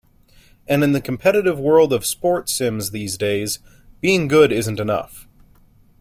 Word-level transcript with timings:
And 0.67 0.83
in 0.83 0.93
the 0.93 0.99
competitive 0.99 1.59
world 1.59 1.93
of 1.93 2.07
sports 2.07 2.55
sims 2.55 2.89
these 2.89 3.19
days, 3.19 3.59
being 3.99 4.27
good 4.27 4.51
isn't 4.51 4.79
enough. 4.79 5.27